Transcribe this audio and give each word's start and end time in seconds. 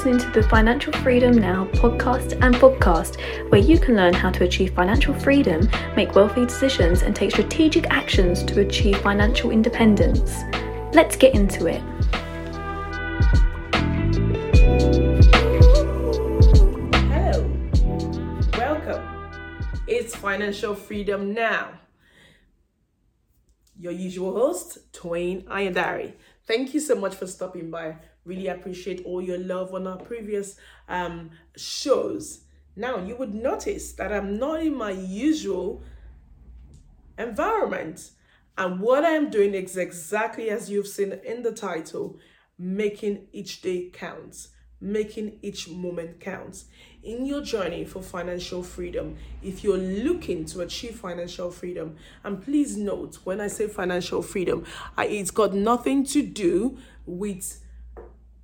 listening 0.00 0.32
to 0.32 0.40
the 0.40 0.48
Financial 0.48 0.94
Freedom 0.94 1.36
Now 1.36 1.66
podcast 1.72 2.32
and 2.40 2.54
podcast, 2.54 3.20
where 3.50 3.60
you 3.60 3.78
can 3.78 3.96
learn 3.96 4.14
how 4.14 4.30
to 4.30 4.44
achieve 4.44 4.72
financial 4.72 5.12
freedom, 5.12 5.68
make 5.94 6.14
wealthy 6.14 6.46
decisions, 6.46 7.02
and 7.02 7.14
take 7.14 7.32
strategic 7.32 7.86
actions 7.90 8.42
to 8.44 8.60
achieve 8.60 8.96
financial 9.02 9.50
independence. 9.50 10.40
Let's 10.94 11.16
get 11.16 11.34
into 11.34 11.66
it. 11.66 11.82
Hello, 17.10 17.50
welcome. 18.56 19.04
It's 19.86 20.16
Financial 20.16 20.74
Freedom 20.74 21.34
Now. 21.34 21.72
Your 23.78 23.92
usual 23.92 24.32
host, 24.32 24.78
Toyin 24.94 25.44
Ayandari. 25.44 26.14
Thank 26.46 26.72
you 26.72 26.80
so 26.80 26.94
much 26.94 27.14
for 27.14 27.26
stopping 27.26 27.70
by. 27.70 27.96
Really 28.24 28.48
appreciate 28.48 29.04
all 29.04 29.22
your 29.22 29.38
love 29.38 29.74
on 29.74 29.86
our 29.86 29.96
previous 29.96 30.56
um, 30.88 31.30
shows. 31.56 32.40
Now, 32.76 32.98
you 32.98 33.16
would 33.16 33.34
notice 33.34 33.92
that 33.94 34.12
I'm 34.12 34.38
not 34.38 34.62
in 34.62 34.74
my 34.74 34.92
usual 34.92 35.82
environment. 37.18 38.10
And 38.56 38.80
what 38.80 39.04
I'm 39.04 39.30
doing 39.30 39.54
is 39.54 39.76
exactly 39.76 40.50
as 40.50 40.70
you've 40.70 40.86
seen 40.86 41.12
in 41.24 41.42
the 41.42 41.52
title 41.52 42.18
making 42.58 43.26
each 43.32 43.62
day 43.62 43.88
count, 43.90 44.48
making 44.80 45.38
each 45.40 45.68
moment 45.68 46.20
count. 46.20 46.64
In 47.02 47.24
your 47.24 47.40
journey 47.40 47.86
for 47.86 48.02
financial 48.02 48.62
freedom, 48.62 49.16
if 49.42 49.64
you're 49.64 49.78
looking 49.78 50.44
to 50.46 50.60
achieve 50.60 51.00
financial 51.00 51.50
freedom, 51.50 51.96
and 52.22 52.42
please 52.42 52.76
note 52.76 53.18
when 53.24 53.40
I 53.40 53.46
say 53.46 53.66
financial 53.66 54.20
freedom, 54.20 54.66
I, 54.96 55.06
it's 55.06 55.30
got 55.30 55.54
nothing 55.54 56.04
to 56.06 56.22
do 56.22 56.76
with 57.06 57.62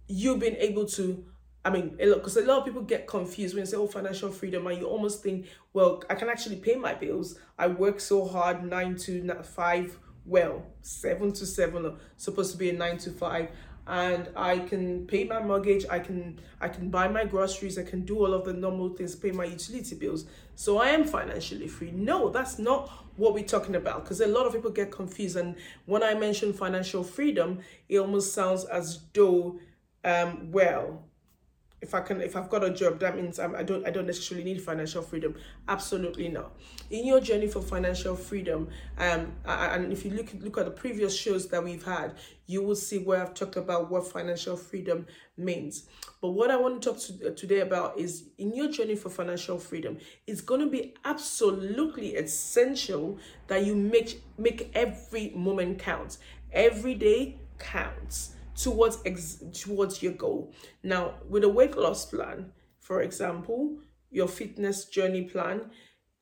you 0.08 0.36
being 0.36 0.56
able 0.56 0.86
to 0.86 1.24
I 1.66 1.70
mean, 1.70 1.96
because 1.98 2.36
a, 2.36 2.44
a 2.44 2.46
lot 2.46 2.58
of 2.58 2.64
people 2.64 2.82
get 2.82 3.08
confused 3.08 3.56
when 3.56 3.62
you 3.62 3.66
say, 3.66 3.76
oh, 3.76 3.88
financial 3.88 4.30
freedom, 4.30 4.68
and 4.68 4.78
you 4.78 4.86
almost 4.86 5.20
think, 5.20 5.46
well, 5.72 6.00
I 6.08 6.14
can 6.14 6.28
actually 6.28 6.56
pay 6.56 6.76
my 6.76 6.94
bills. 6.94 7.40
I 7.58 7.66
work 7.66 7.98
so 7.98 8.24
hard, 8.24 8.62
nine 8.62 8.94
to 8.98 9.42
five, 9.42 9.98
well, 10.24 10.64
seven 10.82 11.32
to 11.32 11.44
seven, 11.44 11.96
supposed 12.18 12.52
to 12.52 12.56
be 12.56 12.70
a 12.70 12.72
nine 12.72 12.98
to 12.98 13.10
five, 13.10 13.48
and 13.88 14.28
I 14.36 14.60
can 14.60 15.08
pay 15.08 15.24
my 15.24 15.40
mortgage, 15.42 15.84
I 15.90 15.98
can 15.98 16.38
I 16.60 16.68
can 16.68 16.88
buy 16.88 17.08
my 17.08 17.24
groceries, 17.24 17.78
I 17.78 17.82
can 17.82 18.04
do 18.04 18.18
all 18.18 18.32
of 18.32 18.44
the 18.44 18.52
normal 18.52 18.90
things, 18.90 19.16
pay 19.16 19.32
my 19.32 19.44
utility 19.44 19.96
bills. 19.96 20.26
So 20.54 20.78
I 20.78 20.88
am 20.90 21.04
financially 21.04 21.66
free. 21.66 21.90
No, 21.90 22.28
that's 22.28 22.60
not 22.60 22.88
what 23.16 23.34
we're 23.34 23.44
talking 23.44 23.76
about 23.76 24.04
because 24.04 24.20
a 24.20 24.26
lot 24.26 24.46
of 24.46 24.52
people 24.52 24.70
get 24.70 24.90
confused. 24.90 25.36
And 25.36 25.56
when 25.86 26.02
I 26.02 26.14
mention 26.14 26.52
financial 26.52 27.02
freedom, 27.02 27.60
it 27.88 27.98
almost 27.98 28.34
sounds 28.34 28.64
as 28.64 29.00
though 29.12 29.58
um, 30.06 30.52
well, 30.52 31.02
if 31.82 31.94
I 31.94 32.00
can, 32.00 32.22
if 32.22 32.36
I've 32.36 32.48
got 32.48 32.64
a 32.64 32.70
job, 32.70 33.00
that 33.00 33.16
means 33.16 33.38
I'm, 33.38 33.54
I 33.54 33.62
don't, 33.62 33.86
I 33.86 33.90
don't 33.90 34.06
necessarily 34.06 34.44
need 34.44 34.62
financial 34.62 35.02
freedom. 35.02 35.34
Absolutely 35.68 36.28
not. 36.28 36.56
In 36.90 37.06
your 37.06 37.20
journey 37.20 37.48
for 37.48 37.60
financial 37.60 38.16
freedom, 38.16 38.68
um, 38.98 39.32
and 39.44 39.92
if 39.92 40.04
you 40.04 40.12
look 40.12 40.32
look 40.40 40.56
at 40.58 40.64
the 40.64 40.70
previous 40.70 41.14
shows 41.14 41.48
that 41.48 41.62
we've 41.62 41.84
had, 41.84 42.14
you 42.46 42.62
will 42.62 42.76
see 42.76 42.98
where 42.98 43.20
I've 43.20 43.34
talked 43.34 43.56
about 43.56 43.90
what 43.90 44.10
financial 44.10 44.56
freedom 44.56 45.06
means. 45.36 45.86
But 46.22 46.30
what 46.30 46.50
I 46.50 46.56
want 46.56 46.80
to 46.80 46.90
talk 46.90 46.98
to, 47.00 47.28
uh, 47.28 47.34
today 47.34 47.60
about 47.60 47.98
is 47.98 48.24
in 48.38 48.54
your 48.54 48.70
journey 48.70 48.96
for 48.96 49.10
financial 49.10 49.58
freedom, 49.58 49.98
it's 50.26 50.40
going 50.40 50.60
to 50.60 50.70
be 50.70 50.94
absolutely 51.04 52.16
essential 52.16 53.18
that 53.48 53.66
you 53.66 53.74
make 53.74 54.22
make 54.38 54.70
every 54.74 55.32
moment 55.36 55.78
count. 55.78 56.18
Every 56.52 56.94
day 56.94 57.36
counts 57.58 58.36
towards 58.56 58.98
ex- 59.04 59.42
towards 59.52 60.02
your 60.02 60.12
goal. 60.12 60.52
Now, 60.82 61.14
with 61.28 61.44
a 61.44 61.48
weight 61.48 61.76
loss 61.76 62.06
plan, 62.06 62.52
for 62.80 63.02
example, 63.02 63.78
your 64.10 64.28
fitness 64.28 64.86
journey 64.86 65.22
plan, 65.22 65.70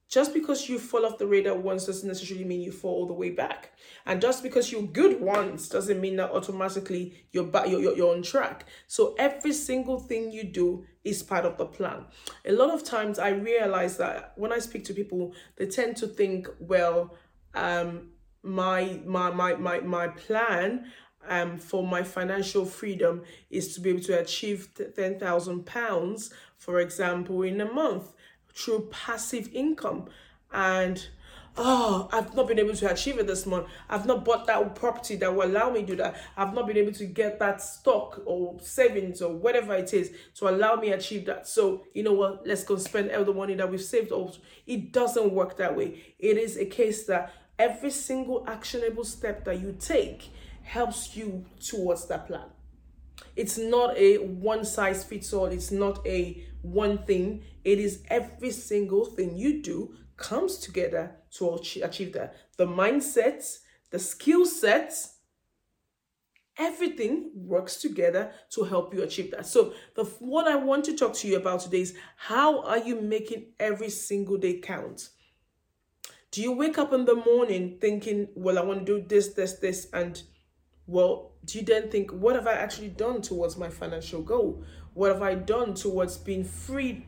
just 0.08 0.32
because 0.32 0.68
you 0.68 0.78
fall 0.78 1.06
off 1.06 1.18
the 1.18 1.26
radar 1.26 1.56
once 1.56 1.86
doesn't 1.86 2.06
necessarily 2.06 2.44
mean 2.44 2.60
you 2.60 2.70
fall 2.70 2.94
all 2.94 3.06
the 3.06 3.12
way 3.12 3.30
back. 3.30 3.72
And 4.06 4.20
just 4.20 4.42
because 4.42 4.70
you're 4.70 4.82
good 4.82 5.20
once 5.20 5.68
doesn't 5.68 6.00
mean 6.00 6.16
that 6.16 6.30
automatically 6.30 7.26
you're 7.32 7.44
back, 7.44 7.68
you're, 7.68 7.80
you're, 7.80 7.96
you're 7.96 8.14
on 8.14 8.22
track. 8.22 8.66
So 8.86 9.14
every 9.18 9.52
single 9.52 9.98
thing 9.98 10.30
you 10.30 10.44
do 10.44 10.84
is 11.02 11.22
part 11.22 11.44
of 11.44 11.56
the 11.58 11.66
plan. 11.66 12.04
A 12.46 12.52
lot 12.52 12.72
of 12.72 12.84
times 12.84 13.18
I 13.18 13.30
realize 13.30 13.96
that 13.96 14.34
when 14.36 14.52
I 14.52 14.58
speak 14.58 14.84
to 14.84 14.94
people, 14.94 15.34
they 15.56 15.66
tend 15.66 15.96
to 15.96 16.06
think, 16.06 16.48
well, 16.60 17.16
um, 17.54 18.10
my 18.44 19.00
my 19.06 19.30
my 19.30 19.54
my 19.54 19.80
my 19.80 20.06
plan 20.08 20.92
um, 21.28 21.58
for 21.58 21.86
my 21.86 22.02
financial 22.02 22.64
freedom 22.64 23.22
is 23.50 23.74
to 23.74 23.80
be 23.80 23.90
able 23.90 24.02
to 24.02 24.18
achieve 24.20 24.68
ten 24.96 25.18
thousand 25.18 25.66
pounds, 25.66 26.32
for 26.58 26.80
example, 26.80 27.42
in 27.42 27.60
a 27.60 27.72
month 27.72 28.12
through 28.54 28.88
passive 28.90 29.48
income, 29.52 30.08
and 30.52 31.08
oh, 31.56 32.08
I've 32.12 32.34
not 32.34 32.48
been 32.48 32.58
able 32.58 32.74
to 32.74 32.90
achieve 32.90 33.18
it 33.18 33.26
this 33.26 33.46
month. 33.46 33.68
I've 33.88 34.06
not 34.06 34.24
bought 34.24 34.46
that 34.46 34.74
property 34.74 35.14
that 35.16 35.32
will 35.32 35.46
allow 35.46 35.70
me 35.70 35.80
to 35.80 35.86
do 35.86 35.96
that. 35.96 36.16
I've 36.36 36.52
not 36.52 36.66
been 36.66 36.76
able 36.76 36.92
to 36.92 37.06
get 37.06 37.38
that 37.38 37.62
stock 37.62 38.22
or 38.26 38.58
savings 38.60 39.22
or 39.22 39.34
whatever 39.34 39.74
it 39.74 39.94
is 39.94 40.12
to 40.36 40.48
allow 40.48 40.74
me 40.76 40.90
achieve 40.90 41.26
that. 41.26 41.46
So 41.46 41.84
you 41.94 42.02
know 42.02 42.12
what? 42.12 42.46
Let's 42.46 42.64
go 42.64 42.76
spend 42.76 43.12
all 43.12 43.24
the 43.24 43.32
money 43.32 43.54
that 43.54 43.70
we've 43.70 43.80
saved. 43.80 44.10
Also, 44.10 44.40
it 44.66 44.92
doesn't 44.92 45.32
work 45.32 45.56
that 45.58 45.76
way. 45.76 46.02
It 46.18 46.38
is 46.38 46.56
a 46.56 46.64
case 46.64 47.06
that 47.06 47.32
every 47.56 47.90
single 47.90 48.44
actionable 48.48 49.04
step 49.04 49.44
that 49.44 49.60
you 49.60 49.76
take 49.78 50.30
helps 50.64 51.16
you 51.16 51.46
towards 51.60 52.06
that 52.08 52.26
plan. 52.26 52.48
It's 53.36 53.58
not 53.58 53.96
a 53.96 54.16
one 54.18 54.64
size 54.64 55.04
fits 55.04 55.32
all, 55.32 55.46
it's 55.46 55.70
not 55.70 56.04
a 56.06 56.44
one 56.62 56.98
thing. 57.04 57.44
It 57.64 57.78
is 57.78 58.02
every 58.08 58.50
single 58.50 59.04
thing 59.04 59.36
you 59.36 59.62
do 59.62 59.94
comes 60.16 60.58
together 60.58 61.16
to 61.32 61.54
achieve 61.82 62.12
that. 62.12 62.36
The 62.56 62.66
mindsets, 62.66 63.58
the 63.90 63.98
skill 63.98 64.46
sets, 64.46 65.18
everything 66.56 67.30
works 67.34 67.76
together 67.76 68.32
to 68.50 68.64
help 68.64 68.94
you 68.94 69.02
achieve 69.02 69.30
that. 69.32 69.46
So, 69.46 69.74
the 69.94 70.04
what 70.20 70.46
I 70.46 70.56
want 70.56 70.84
to 70.86 70.96
talk 70.96 71.14
to 71.14 71.28
you 71.28 71.36
about 71.36 71.60
today 71.60 71.80
is 71.80 71.94
how 72.16 72.62
are 72.62 72.78
you 72.78 73.00
making 73.00 73.52
every 73.58 73.90
single 73.90 74.36
day 74.36 74.60
count? 74.60 75.10
Do 76.30 76.42
you 76.42 76.52
wake 76.52 76.78
up 76.78 76.92
in 76.92 77.04
the 77.04 77.14
morning 77.14 77.78
thinking, 77.80 78.28
well, 78.34 78.58
I 78.58 78.62
want 78.62 78.84
to 78.84 79.00
do 79.00 79.06
this, 79.06 79.34
this, 79.34 79.54
this, 79.54 79.86
and 79.92 80.20
well, 80.86 81.32
do 81.44 81.58
you 81.58 81.64
then 81.64 81.90
think, 81.90 82.10
what 82.10 82.36
have 82.36 82.46
I 82.46 82.52
actually 82.52 82.88
done 82.88 83.22
towards 83.22 83.56
my 83.56 83.68
financial 83.68 84.22
goal? 84.22 84.64
What 84.92 85.12
have 85.12 85.22
I 85.22 85.34
done 85.34 85.74
towards 85.74 86.16
being 86.16 86.44
free? 86.44 87.06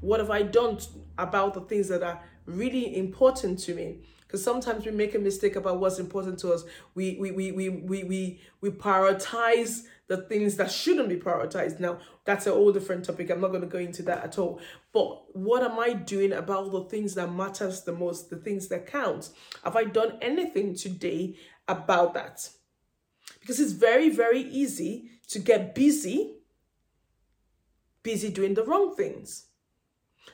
What 0.00 0.20
have 0.20 0.30
I 0.30 0.42
done 0.42 0.78
about 1.18 1.54
the 1.54 1.62
things 1.62 1.88
that 1.88 2.02
are 2.02 2.20
really 2.46 2.96
important 2.96 3.58
to 3.60 3.74
me? 3.74 3.98
Because 4.26 4.42
sometimes 4.42 4.84
we 4.84 4.90
make 4.90 5.14
a 5.14 5.18
mistake 5.18 5.56
about 5.56 5.78
what's 5.78 5.98
important 5.98 6.38
to 6.40 6.52
us. 6.52 6.64
We 6.94 7.16
we 7.20 7.30
we 7.30 7.52
we 7.52 7.68
we 7.68 8.04
we, 8.04 8.40
we 8.60 8.70
prioritize 8.70 9.82
the 10.08 10.18
things 10.18 10.56
that 10.56 10.70
shouldn't 10.70 11.08
be 11.08 11.16
prioritized. 11.16 11.80
Now, 11.80 11.98
that's 12.24 12.46
a 12.46 12.52
whole 12.52 12.72
different 12.72 13.04
topic. 13.04 13.30
I'm 13.30 13.40
not 13.40 13.48
going 13.48 13.62
to 13.62 13.68
go 13.68 13.78
into 13.78 14.02
that 14.04 14.24
at 14.24 14.38
all. 14.38 14.60
But 14.92 15.36
what 15.36 15.62
am 15.62 15.78
I 15.78 15.92
doing 15.94 16.32
about 16.32 16.72
the 16.72 16.84
things 16.84 17.14
that 17.14 17.32
matters 17.32 17.82
the 17.82 17.92
most, 17.92 18.30
the 18.30 18.36
things 18.36 18.68
that 18.68 18.86
count? 18.86 19.30
Have 19.64 19.76
I 19.76 19.84
done 19.84 20.18
anything 20.20 20.74
today 20.74 21.36
about 21.68 22.14
that? 22.14 22.48
Because 23.46 23.60
it's 23.60 23.70
very, 23.70 24.10
very 24.10 24.40
easy 24.40 25.08
to 25.28 25.38
get 25.38 25.72
busy, 25.72 26.38
busy 28.02 28.28
doing 28.28 28.54
the 28.54 28.64
wrong 28.64 28.96
things. 28.96 29.46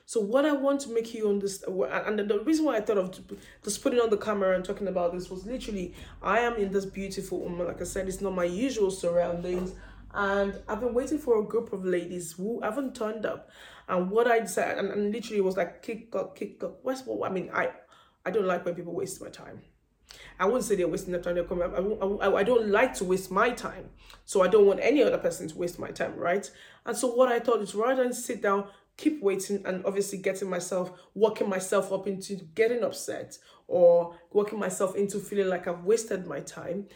So 0.07 0.19
what 0.19 0.47
I 0.47 0.53
want 0.53 0.81
to 0.83 0.95
make 0.95 1.13
you 1.13 1.29
understand, 1.29 1.79
and 2.07 2.19
the 2.19 2.41
reason 2.41 2.65
why 2.65 2.77
I 2.77 2.81
thought 2.81 2.97
of 2.97 3.21
just 3.63 3.83
putting 3.83 4.01
on 4.01 4.09
the 4.09 4.17
camera 4.17 4.57
and 4.57 4.65
talking 4.65 4.89
about 4.89 5.13
this 5.13 5.29
was 5.29 5.45
literally, 5.45 5.93
I 6.23 6.41
am 6.41 6.55
in 6.55 6.73
this 6.73 6.87
beautiful 6.87 7.47
home. 7.47 7.59
Like 7.59 7.83
I 7.83 7.85
said, 7.85 8.09
it's 8.09 8.23
not 8.23 8.35
my 8.35 8.45
usual 8.45 8.91
surroundings, 8.91 9.75
and 10.15 10.59
I've 10.67 10.81
been 10.81 10.95
waiting 10.95 11.19
for 11.19 11.39
a 11.39 11.45
group 11.45 11.75
of 11.75 11.85
ladies 11.85 12.33
who 12.33 12.63
haven't 12.63 12.95
turned 12.95 13.27
up. 13.27 13.51
And 13.89 14.11
what 14.11 14.27
I 14.27 14.43
said, 14.47 14.79
and, 14.79 14.89
and 14.91 15.13
literally 15.13 15.43
was 15.43 15.59
like, 15.59 15.83
kick 15.83 16.17
up, 16.17 16.35
kick 16.35 16.65
up. 16.65 16.79
What's 16.83 17.03
what? 17.03 17.31
I 17.31 17.35
mean, 17.35 17.51
I, 17.53 17.73
I 18.25 18.31
don't 18.31 18.47
like 18.47 18.65
when 18.65 18.75
people 18.75 18.95
waste 18.95 19.21
my 19.21 19.29
time. 19.29 19.61
I 20.39 20.47
wouldn't 20.47 20.65
say 20.65 20.77
they're 20.77 20.89
wasting 20.89 21.13
their 21.13 21.21
time. 21.23 21.35
They're 21.35 21.45
coming. 21.45 21.71
I, 21.73 22.27
I, 22.27 22.35
I 22.37 22.43
don't 22.43 22.69
like 22.69 22.95
to 22.95 23.05
waste 23.05 23.31
my 23.31 23.51
time, 23.51 23.91
so 24.25 24.43
I 24.43 24.49
don't 24.49 24.67
want 24.67 24.81
any 24.83 25.03
other 25.03 25.19
person 25.19 25.49
to 25.49 25.59
waste 25.59 25.79
my 25.79 25.91
time, 25.91 26.17
right? 26.17 26.51
And 26.87 26.97
so 26.97 27.09
what 27.09 27.31
I 27.31 27.39
thought 27.39 27.61
is 27.61 27.75
rather 27.75 28.03
than 28.03 28.13
sit 28.13 28.43
down, 28.43 28.67
keep 28.97 29.23
waiting, 29.23 29.63
and 29.65 29.85
obviously 29.85 30.19
getting 30.19 30.51
myself, 30.51 30.93
working 31.15 31.49
myself 31.49 31.93
up 31.93 32.07
into 32.07 32.37
getting 32.55 32.83
upset 32.83 33.39
or 33.69 34.17
working 34.33 34.59
myself 34.59 34.97
into 34.97 35.19
feeling 35.19 35.49
like 35.49 35.67
I've 35.67 35.85
wasted 35.85 36.27
my 36.27 36.41
time 36.41 36.87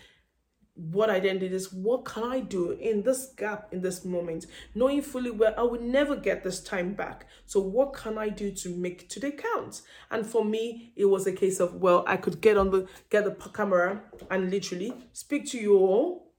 what 0.77 1.09
I 1.09 1.21
then 1.21 1.39
did 1.39 1.53
is, 1.53 1.73
what 1.73 2.05
can 2.05 2.25
I 2.25 2.41
do 2.41 2.73
in 2.73 3.03
this 3.03 3.33
gap, 3.37 3.69
in 3.73 3.81
this 3.81 4.05
moment, 4.05 4.47
knowing 4.75 5.01
fully 5.01 5.31
well 5.31 5.55
I 5.57 5.63
will 5.63 5.81
never 5.81 6.17
get 6.17 6.45
this 6.45 6.63
time 6.63 6.93
back. 6.93 7.27
So, 7.47 7.61
what 7.61 7.95
can 7.95 8.19
I 8.19 8.29
do 8.29 8.53
to 8.53 8.69
make 8.77 9.09
today 9.09 9.33
count? 9.33 9.83
And 10.11 10.27
for 10.27 10.45
me, 10.45 10.93
it 10.95 11.07
was 11.07 11.27
a 11.27 11.33
case 11.33 11.61
of, 11.61 11.77
well, 11.77 12.05
I 12.07 12.19
could 12.19 12.41
get 12.41 12.59
on 12.59 12.71
the 12.71 12.87
get 13.09 13.25
the 13.25 13.33
camera 13.51 14.03
and 14.31 14.51
literally 14.51 14.93
speak 15.13 15.47
to 15.53 15.59
you 15.59 15.79
all, 15.79 16.33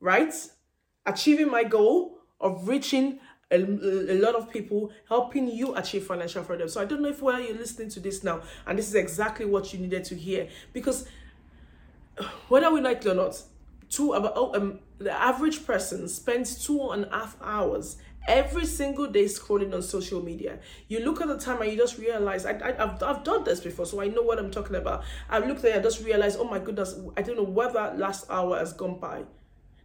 right? 0.00 0.34
Achieving 1.06 1.50
my 1.50 1.64
goal 1.64 2.18
of 2.40 2.68
reaching 2.68 3.20
a, 3.50 3.56
a, 3.56 4.18
lot 4.18 4.34
of 4.34 4.50
people 4.50 4.90
helping 5.08 5.48
you 5.48 5.74
achieve 5.74 6.04
financial 6.04 6.44
freedom. 6.44 6.68
So 6.68 6.82
I 6.82 6.84
don't 6.84 7.00
know 7.00 7.08
if 7.08 7.22
whether 7.22 7.40
you're 7.40 7.56
listening 7.56 7.88
to 7.90 8.00
this 8.00 8.22
now 8.22 8.42
and 8.66 8.78
this 8.78 8.88
is 8.88 8.94
exactly 8.94 9.46
what 9.46 9.72
you 9.72 9.78
needed 9.78 10.04
to 10.04 10.14
hear 10.14 10.48
because 10.74 11.08
whether 12.48 12.70
we 12.72 12.80
like 12.80 13.04
it 13.04 13.06
or 13.08 13.14
not, 13.14 13.42
two 13.88 14.12
about 14.12 14.32
oh, 14.36 14.54
um, 14.54 14.80
the 14.98 15.12
average 15.12 15.66
person 15.66 16.08
spends 16.08 16.64
two 16.64 16.90
and 16.90 17.04
a 17.06 17.10
half 17.10 17.36
hours 17.42 17.96
every 18.26 18.66
single 18.66 19.06
day 19.06 19.24
scrolling 19.24 19.74
on 19.74 19.82
social 19.82 20.22
media. 20.22 20.58
You 20.88 21.00
look 21.00 21.20
at 21.20 21.28
the 21.28 21.38
time 21.38 21.62
and 21.62 21.72
you 21.72 21.78
just 21.78 21.98
realize, 21.98 22.44
I, 22.44 22.52
I, 22.52 22.72
have 22.76 23.02
I've 23.02 23.24
done 23.24 23.44
this 23.44 23.60
before, 23.60 23.86
so 23.86 24.00
I 24.00 24.08
know 24.08 24.22
what 24.22 24.38
I'm 24.38 24.50
talking 24.50 24.76
about. 24.76 25.02
I 25.30 25.38
looked 25.38 25.62
there 25.62 25.78
i 25.78 25.82
just 25.82 26.04
realized, 26.04 26.38
oh 26.38 26.44
my 26.44 26.58
goodness, 26.58 26.94
I 27.16 27.22
don't 27.22 27.36
know 27.36 27.42
where 27.42 27.72
that 27.72 27.98
last 27.98 28.26
hour 28.30 28.58
has 28.58 28.74
gone 28.74 29.00
by. 29.00 29.24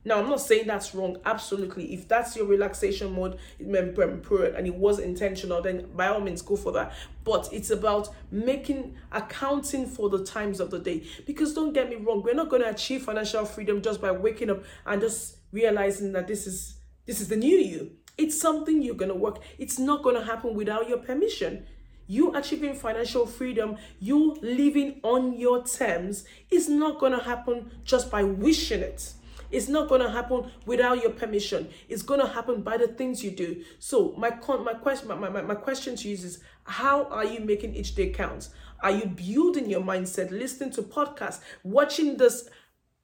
Now, 0.05 0.19
I'm 0.19 0.29
not 0.29 0.41
saying 0.41 0.67
that's 0.67 0.93
wrong, 0.93 1.17
absolutely. 1.23 1.93
If 1.93 2.09
that's 2.09 2.35
your 2.35 2.45
relaxation 2.45 3.13
mode 3.15 3.37
and 3.59 4.67
it 4.67 4.75
was 4.75 4.99
intentional, 4.99 5.61
then 5.61 5.87
by 5.95 6.07
all 6.07 6.19
means 6.19 6.41
go 6.41 6.57
for 6.57 6.73
that. 6.73 6.93
But 7.23 7.47
it's 7.53 7.69
about 7.69 8.09
making, 8.29 8.95
accounting 9.13 9.87
for 9.87 10.09
the 10.09 10.25
times 10.25 10.59
of 10.59 10.71
the 10.71 10.79
day. 10.79 11.03
Because 11.25 11.53
don't 11.53 11.71
get 11.73 11.89
me 11.89 11.95
wrong, 11.95 12.21
we're 12.21 12.33
not 12.33 12.49
going 12.49 12.63
to 12.63 12.69
achieve 12.69 13.03
financial 13.03 13.45
freedom 13.45 13.81
just 13.81 14.01
by 14.01 14.11
waking 14.11 14.49
up 14.49 14.63
and 14.85 15.01
just 15.01 15.37
realizing 15.53 16.11
that 16.13 16.27
this 16.27 16.47
is 16.47 16.77
this 17.05 17.19
is 17.19 17.27
the 17.27 17.35
new 17.35 17.57
you. 17.57 17.91
It's 18.17 18.39
something 18.39 18.81
you're 18.81 18.95
going 18.95 19.11
to 19.11 19.15
work. 19.15 19.39
It's 19.57 19.77
not 19.77 20.03
going 20.03 20.15
to 20.15 20.23
happen 20.23 20.53
without 20.53 20.87
your 20.87 20.99
permission. 20.99 21.65
You 22.07 22.33
achieving 22.35 22.75
financial 22.75 23.25
freedom, 23.25 23.77
you 23.99 24.37
living 24.41 24.99
on 25.03 25.33
your 25.33 25.63
terms, 25.65 26.25
is 26.49 26.69
not 26.69 26.99
going 26.99 27.11
to 27.11 27.23
happen 27.23 27.71
just 27.83 28.11
by 28.11 28.23
wishing 28.23 28.81
it. 28.81 29.13
It's 29.53 29.67
not 29.67 29.87
going 29.87 30.01
to 30.01 30.09
happen 30.09 30.49
without 30.65 31.01
your 31.01 31.11
permission. 31.11 31.69
It's 31.87 32.01
going 32.01 32.19
to 32.19 32.27
happen 32.27 32.63
by 32.63 32.77
the 32.77 32.87
things 32.87 33.23
you 33.23 33.31
do. 33.31 33.63
So 33.79 34.15
my 34.17 34.31
con- 34.31 34.65
my 34.65 34.73
question 34.73 35.07
my, 35.07 35.29
my, 35.29 35.41
my 35.41 35.55
question 35.55 35.95
to 35.95 36.07
you 36.07 36.15
is 36.15 36.39
how 36.65 37.05
are 37.05 37.23
you 37.23 37.39
making 37.39 37.75
each 37.75 37.93
day 37.93 38.09
count? 38.09 38.49
Are 38.81 38.91
you 38.91 39.05
building 39.05 39.69
your 39.69 39.81
mindset, 39.81 40.31
listening 40.31 40.71
to 40.71 40.81
podcasts, 40.81 41.39
watching 41.63 42.17
this 42.17 42.49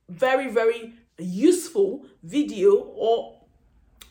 very 0.10 0.50
very 0.52 0.96
useful 1.20 2.06
video 2.24 2.76
or 2.76 3.40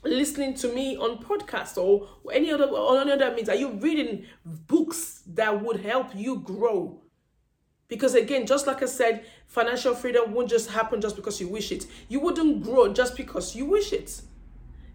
listening 0.05 0.55
to 0.55 0.73
me 0.73 0.97
on 0.97 1.19
podcast 1.19 1.77
or 1.77 2.09
any 2.33 2.53
other 2.53 2.67
or 2.67 3.01
any 3.01 3.13
other 3.13 3.35
means? 3.35 3.49
Are 3.49 3.57
you 3.57 3.73
reading 3.73 4.27
books 4.45 5.23
that 5.27 5.63
would 5.63 5.81
help 5.81 6.15
you 6.15 6.39
grow? 6.39 7.03
Because 7.89 8.15
again, 8.15 8.47
just 8.47 8.67
like 8.67 8.83
I 8.83 8.87
said, 8.87 9.25
financial 9.49 9.95
freedom 9.95 10.33
won't 10.33 10.49
just 10.49 10.71
happen 10.71 11.01
just 11.01 11.17
because 11.17 11.41
you 11.41 11.49
wish 11.49 11.73
it. 11.73 11.87
You 12.09 12.21
wouldn't 12.21 12.63
grow 12.63 12.93
just 12.93 13.17
because 13.17 13.57
you 13.57 13.65
wish 13.65 13.93
it. 13.93 14.23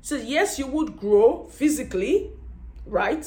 So 0.01 0.15
yes, 0.15 0.57
you 0.57 0.67
would 0.67 0.97
grow 0.97 1.47
physically, 1.47 2.31
right? 2.85 3.25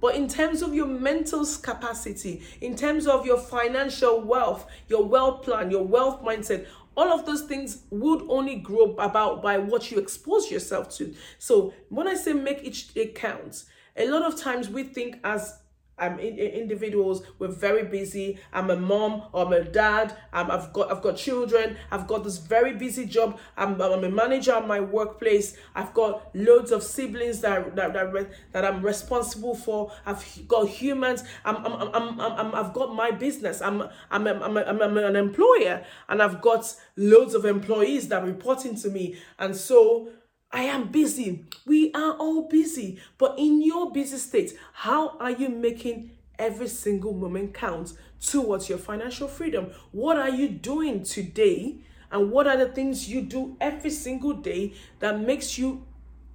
But 0.00 0.14
in 0.14 0.28
terms 0.28 0.62
of 0.62 0.74
your 0.74 0.86
mental 0.86 1.44
capacity, 1.62 2.42
in 2.60 2.74
terms 2.74 3.06
of 3.06 3.26
your 3.26 3.38
financial 3.38 4.20
wealth, 4.20 4.66
your 4.88 5.04
wealth 5.04 5.42
plan, 5.42 5.70
your 5.70 5.84
wealth 5.84 6.22
mindset, 6.22 6.66
all 6.96 7.12
of 7.12 7.26
those 7.26 7.42
things 7.42 7.82
would 7.90 8.22
only 8.28 8.56
grow 8.56 8.94
about 8.96 9.42
by 9.42 9.58
what 9.58 9.90
you 9.90 9.98
expose 9.98 10.50
yourself 10.50 10.88
to. 10.96 11.14
So 11.38 11.72
when 11.88 12.08
I 12.08 12.14
say 12.14 12.32
make 12.32 12.64
each 12.64 12.92
day 12.94 13.08
count, 13.08 13.64
a 13.96 14.08
lot 14.08 14.22
of 14.22 14.40
times 14.40 14.68
we 14.68 14.84
think 14.84 15.18
as 15.22 15.60
um, 16.00 16.18
in, 16.18 16.38
in 16.38 16.50
individuals 16.50 17.22
we're 17.38 17.48
very 17.48 17.84
busy. 17.84 18.38
I'm 18.52 18.70
a 18.70 18.76
mom 18.76 19.24
or 19.32 19.46
i'm 19.46 19.52
a 19.52 19.64
dad 19.64 20.16
i've 20.32 20.72
got 20.72 20.90
i've 20.90 21.02
got 21.02 21.16
children 21.16 21.76
i've 21.90 22.06
got 22.06 22.24
this 22.24 22.38
very 22.38 22.74
busy 22.74 23.06
job. 23.06 23.38
I'm, 23.56 23.80
I'm 23.80 24.04
a 24.04 24.10
manager 24.10 24.52
at 24.52 24.66
my 24.66 24.80
workplace. 24.80 25.56
I've 25.74 25.94
got 25.94 26.34
loads 26.34 26.72
of 26.72 26.82
siblings 26.82 27.40
that 27.40 27.76
that, 27.76 27.92
that, 27.92 28.30
that 28.52 28.64
i'm 28.64 28.82
responsible 28.82 29.54
for. 29.54 29.92
I've 30.06 30.24
got 30.48 30.68
humans. 30.68 31.24
I'm, 31.44 31.56
I'm, 31.56 31.72
I'm, 31.94 32.20
I'm, 32.20 32.54
i 32.54 32.62
have 32.62 32.72
got 32.72 32.94
my 32.94 33.10
business. 33.10 33.60
I'm, 33.60 33.82
I'm, 34.10 34.26
I'm, 34.26 34.56
I'm, 34.56 34.82
I'm 34.82 34.96
an 34.98 35.16
employer. 35.16 35.84
And 36.08 36.22
i've 36.22 36.40
got 36.40 36.74
loads 36.96 37.34
of 37.34 37.44
employees 37.44 38.08
that 38.08 38.24
reporting 38.24 38.76
to 38.76 38.90
me. 38.90 39.16
And 39.38 39.56
so 39.56 40.08
I 40.52 40.62
am 40.62 40.88
busy. 40.88 41.44
We 41.64 41.92
are 41.92 42.12
all 42.14 42.48
busy. 42.48 43.00
But 43.18 43.38
in 43.38 43.62
your 43.62 43.92
busy 43.92 44.16
state, 44.16 44.58
how 44.72 45.16
are 45.18 45.30
you 45.30 45.48
making 45.48 46.12
every 46.38 46.68
single 46.68 47.12
moment 47.12 47.54
count 47.54 47.92
towards 48.20 48.68
your 48.68 48.78
financial 48.78 49.28
freedom? 49.28 49.70
What 49.92 50.16
are 50.16 50.30
you 50.30 50.48
doing 50.48 51.04
today? 51.04 51.76
And 52.10 52.32
what 52.32 52.48
are 52.48 52.56
the 52.56 52.66
things 52.66 53.08
you 53.08 53.22
do 53.22 53.56
every 53.60 53.90
single 53.90 54.32
day 54.32 54.74
that 54.98 55.20
makes 55.20 55.56
you 55.56 55.86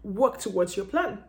work 0.04 0.38
towards 0.38 0.78
your 0.78 0.86
plan? 0.86 1.20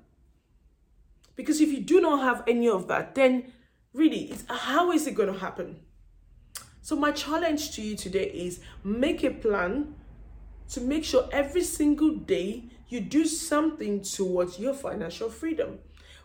Because 1.35 1.61
if 1.61 1.71
you 1.71 1.81
do 1.81 2.01
not 2.01 2.23
have 2.23 2.45
any 2.47 2.69
of 2.69 2.87
that, 2.87 3.17
then 3.17 3.53
really, 3.93 4.33
how 4.49 4.93
is 4.93 5.07
it 5.09 5.15
going 5.15 5.33
to 5.33 5.39
happen? 5.39 5.81
So, 6.81 6.95
my 6.95 7.11
challenge 7.11 7.73
to 7.73 7.83
you 7.83 7.97
today 7.97 8.27
is 8.27 8.61
make 8.85 9.25
a 9.25 9.31
plan 9.31 9.97
to 10.69 10.81
make 10.81 11.05
sure 11.05 11.29
every 11.33 11.65
single 11.65 12.15
day 12.15 12.65
you 12.89 13.01
do 13.01 13.25
something 13.25 14.03
towards 14.03 14.59
your 14.59 14.75
financial 14.75 15.29
freedom. 15.31 15.79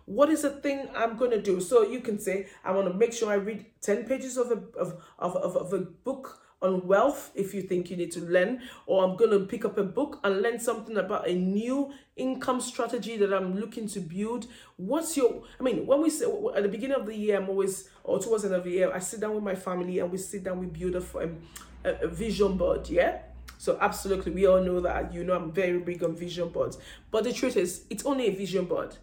What 0.05 0.29
is 0.29 0.41
the 0.41 0.49
thing 0.49 0.89
I'm 0.95 1.17
going 1.17 1.31
to 1.31 1.41
do? 1.41 1.61
So 1.61 1.83
you 1.83 2.01
can 2.01 2.19
say, 2.19 2.47
I 2.63 2.71
want 2.71 2.87
to 2.87 2.93
make 2.93 3.13
sure 3.13 3.31
I 3.31 3.35
read 3.35 3.65
10 3.81 4.05
pages 4.05 4.37
of 4.37 4.51
a, 4.51 4.77
of, 4.77 5.01
of, 5.19 5.35
of, 5.37 5.55
of 5.55 5.73
a 5.73 5.79
book 5.79 6.41
on 6.61 6.85
wealth 6.85 7.31
if 7.33 7.53
you 7.53 7.61
think 7.61 7.89
you 7.89 7.97
need 7.97 8.11
to 8.11 8.21
learn, 8.21 8.61
or 8.85 9.03
I'm 9.03 9.17
going 9.17 9.31
to 9.31 9.39
pick 9.39 9.65
up 9.65 9.77
a 9.77 9.83
book 9.83 10.19
and 10.23 10.41
learn 10.41 10.59
something 10.59 10.95
about 10.97 11.27
a 11.27 11.33
new 11.33 11.91
income 12.15 12.61
strategy 12.61 13.17
that 13.17 13.33
I'm 13.33 13.59
looking 13.59 13.87
to 13.89 13.99
build. 13.99 14.45
What's 14.77 15.17
your, 15.17 15.43
I 15.59 15.63
mean, 15.63 15.87
when 15.87 16.01
we 16.01 16.09
say 16.09 16.25
at 16.55 16.63
the 16.63 16.69
beginning 16.69 16.97
of 16.97 17.07
the 17.07 17.15
year, 17.15 17.37
I'm 17.37 17.49
always, 17.49 17.89
or 18.03 18.19
towards 18.19 18.43
the 18.43 18.49
end 18.49 18.57
of 18.57 18.63
the 18.63 18.71
year, 18.71 18.91
I 18.93 18.99
sit 18.99 19.21
down 19.21 19.33
with 19.33 19.43
my 19.43 19.55
family 19.55 19.99
and 19.99 20.11
we 20.11 20.17
sit 20.17 20.43
down, 20.43 20.59
we 20.59 20.67
build 20.67 20.95
a, 20.95 21.23
um, 21.23 21.39
a, 21.83 21.91
a 22.03 22.07
vision 22.07 22.57
board, 22.57 22.87
yeah? 22.89 23.21
So 23.61 23.77
absolutely, 23.79 24.31
we 24.31 24.47
all 24.47 24.59
know 24.59 24.79
that. 24.79 25.13
You 25.13 25.23
know, 25.23 25.35
I'm 25.35 25.51
very 25.51 25.77
big 25.77 26.03
on 26.03 26.15
vision 26.15 26.49
boards. 26.49 26.79
But 27.11 27.25
the 27.25 27.31
truth 27.31 27.55
is, 27.55 27.85
it's 27.91 28.03
only 28.07 28.25
a 28.25 28.35
vision 28.35 28.65
board. 28.65 28.97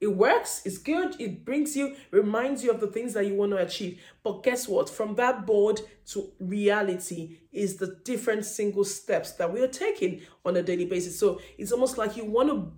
It 0.00 0.16
works, 0.16 0.62
it's 0.64 0.78
good, 0.78 1.20
it 1.20 1.44
brings 1.44 1.76
you, 1.76 1.96
reminds 2.12 2.62
you 2.62 2.70
of 2.70 2.78
the 2.78 2.86
things 2.86 3.14
that 3.14 3.26
you 3.26 3.34
want 3.34 3.50
to 3.50 3.56
achieve. 3.56 4.00
But 4.22 4.44
guess 4.44 4.68
what? 4.68 4.88
From 4.88 5.16
that 5.16 5.44
board 5.44 5.80
to 6.12 6.30
reality 6.38 7.38
is 7.50 7.78
the 7.78 7.98
different 8.04 8.44
single 8.44 8.84
steps 8.84 9.32
that 9.32 9.52
we 9.52 9.60
are 9.60 9.66
taking 9.66 10.20
on 10.44 10.56
a 10.56 10.62
daily 10.62 10.84
basis. 10.84 11.18
So 11.18 11.40
it's 11.58 11.72
almost 11.72 11.98
like 11.98 12.16
you 12.16 12.24
want 12.24 12.48
to 12.50 12.72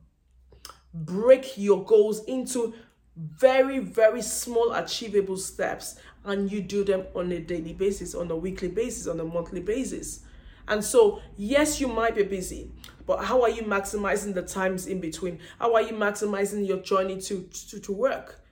break 0.94 1.58
your 1.58 1.84
goals 1.84 2.24
into 2.24 2.72
very, 3.18 3.80
very 3.80 4.22
small 4.22 4.72
achievable 4.72 5.36
steps 5.36 5.96
and 6.24 6.50
you 6.50 6.62
do 6.62 6.84
them 6.84 7.04
on 7.14 7.30
a 7.32 7.38
daily 7.38 7.74
basis, 7.74 8.14
on 8.14 8.30
a 8.30 8.36
weekly 8.36 8.68
basis, 8.68 9.06
on 9.06 9.20
a 9.20 9.24
monthly 9.24 9.60
basis. 9.60 10.22
And 10.68 10.84
so, 10.84 11.20
yes, 11.36 11.80
you 11.80 11.88
might 11.88 12.14
be 12.14 12.22
busy, 12.22 12.70
but 13.06 13.24
how 13.24 13.42
are 13.42 13.50
you 13.50 13.62
maximizing 13.62 14.34
the 14.34 14.42
times 14.42 14.86
in 14.86 15.00
between? 15.00 15.40
How 15.58 15.74
are 15.74 15.82
you 15.82 15.92
maximizing 15.92 16.66
your 16.66 16.78
journey 16.78 17.20
to, 17.22 17.48
to, 17.70 17.80
to 17.80 17.92
work? 17.92 18.42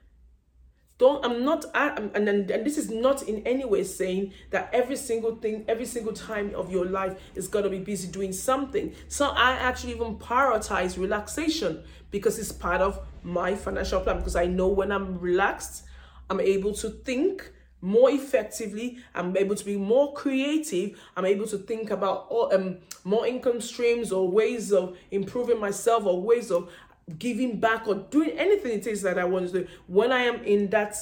Don't, 0.99 1.25
I'm 1.25 1.47
not, 1.47 1.65
I'm, 1.73 2.11
and, 2.15 2.29
and, 2.29 2.51
and 2.51 2.67
this 2.67 2.77
is 2.77 2.91
not 2.91 3.23
in 3.23 3.43
any 3.47 3.65
way 3.65 3.85
saying 3.85 4.35
that 4.51 4.69
every 4.71 4.97
single 4.97 5.37
thing, 5.37 5.65
every 5.67 5.87
single 5.87 6.13
time 6.13 6.55
of 6.55 6.71
your 6.71 6.85
life 6.85 7.19
is 7.35 7.49
going 7.49 7.65
to 7.65 7.71
be 7.71 7.79
busy 7.79 8.07
doing 8.07 8.35
something. 8.35 8.95
So 9.09 9.31
I 9.31 9.53
actually 9.53 9.95
even 9.95 10.17
prioritize 10.19 10.99
relaxation 10.99 11.83
because 12.11 12.39
it's 12.39 12.53
part 12.53 12.83
of 12.83 13.01
my 13.23 13.55
financial 13.55 14.01
plan 14.01 14.19
because 14.19 14.37
I 14.37 14.45
know 14.45 14.69
when 14.69 14.93
I'm 14.93 15.19
relaxed, 15.19 15.85
I'm 16.29 16.39
able 16.39 16.75
to 16.75 16.91
think, 16.91 17.51
more 17.83 18.11
effectively 18.11 18.99
i'm 19.15 19.37
able 19.37 19.55
to 19.55 19.65
be 19.65 19.77
more 19.77 20.13
creative 20.13 20.99
i'm 21.17 21.25
able 21.25 21.47
to 21.47 21.59
think 21.59 21.91
about 21.91 22.27
all, 22.29 22.53
um, 22.55 22.77
more 23.05 23.27
income 23.27 23.61
streams 23.61 24.13
or 24.13 24.29
ways 24.29 24.73
of 24.73 24.97
improving 25.11 25.59
myself 25.59 26.05
or 26.05 26.21
ways 26.21 26.51
of 26.51 26.71
giving 27.19 27.59
back 27.59 27.89
or 27.89 27.95
doing 27.95 28.31
anything 28.31 28.79
it 28.79 28.87
is 28.87 29.03
that 29.03 29.19
i 29.19 29.25
want 29.25 29.47
to 29.51 29.63
do. 29.63 29.69
When 29.87 30.13
i 30.13 30.21
am 30.21 30.45
in 30.45 30.69
that 30.71 30.97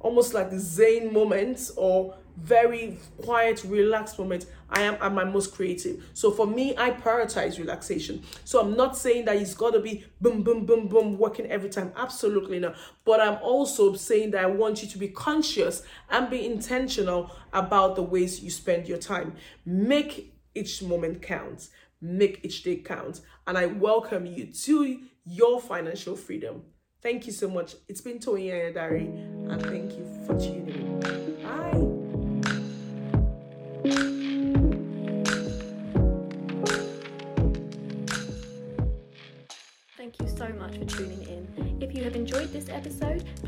almost 0.00 0.34
like 0.34 0.50
zen 0.52 1.12
moment 1.12 1.70
or 1.76 2.14
very 2.36 2.98
quiet, 3.22 3.62
relaxed 3.64 4.18
moment, 4.18 4.46
I 4.70 4.82
am 4.82 4.96
at 5.00 5.12
my 5.12 5.24
most 5.24 5.54
creative. 5.54 6.04
So 6.14 6.30
for 6.30 6.46
me, 6.46 6.74
I 6.76 6.90
prioritize 6.90 7.58
relaxation. 7.58 8.22
So 8.44 8.60
I'm 8.60 8.76
not 8.76 8.96
saying 8.96 9.26
that 9.26 9.36
it's 9.36 9.54
got 9.54 9.72
to 9.72 9.80
be 9.80 10.04
boom, 10.20 10.42
boom, 10.42 10.66
boom, 10.66 10.88
boom, 10.88 11.18
working 11.18 11.46
every 11.46 11.70
time. 11.70 11.92
Absolutely 11.96 12.58
not. 12.58 12.76
But 13.04 13.20
I'm 13.20 13.38
also 13.42 13.94
saying 13.94 14.32
that 14.32 14.42
I 14.44 14.46
want 14.46 14.82
you 14.82 14.88
to 14.88 14.98
be 14.98 15.08
conscious 15.08 15.82
and 16.10 16.28
be 16.28 16.44
intentional 16.44 17.30
about 17.52 17.96
the 17.96 18.02
ways 18.02 18.42
you 18.42 18.50
spend 18.50 18.88
your 18.88 18.98
time. 18.98 19.34
Make 19.64 20.34
each 20.54 20.82
moment 20.82 21.22
count. 21.22 21.68
Make 22.00 22.40
each 22.42 22.62
day 22.62 22.76
count. 22.76 23.20
And 23.46 23.56
I 23.56 23.66
welcome 23.66 24.26
you 24.26 24.46
to 24.46 25.00
your 25.24 25.60
financial 25.60 26.16
freedom. 26.16 26.62
Thank 27.04 27.26
you 27.26 27.32
so 27.32 27.48
much. 27.48 27.74
It's 27.86 28.00
been 28.00 28.18
Toyin 28.18 28.74
Ayadari, 28.74 29.52
and 29.52 29.62
thank 29.62 29.92
you 29.92 30.06
for 30.26 30.40
tuning 30.40 30.68
in. 30.68 31.42
Bye. 31.42 31.93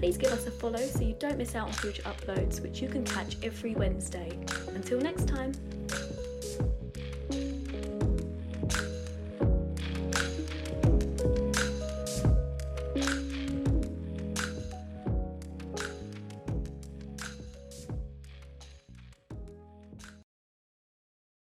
Please 0.07 0.17
give 0.17 0.31
us 0.31 0.47
a 0.47 0.53
follow 0.53 0.79
so 0.79 1.01
you 1.01 1.17
don't 1.19 1.37
miss 1.37 1.57
out 1.57 1.67
on 1.67 1.73
future 1.73 2.03
uploads, 2.03 2.61
which 2.61 2.81
you 2.81 2.89
can 2.89 3.05
catch 3.05 3.37
every 3.43 3.75
Wednesday. 3.75 4.39
Until 4.73 5.01
next 5.01 5.27
time. 5.27 5.51